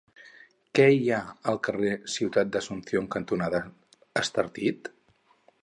[0.77, 1.19] Què hi ha
[1.53, 3.61] al carrer Ciutat d'Asunción cantonada
[4.25, 4.93] Estartit?